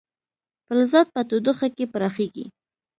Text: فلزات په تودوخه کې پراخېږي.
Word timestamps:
فلزات 0.67 1.07
په 1.15 1.21
تودوخه 1.29 1.67
کې 1.75 1.85
پراخېږي. 1.93 2.45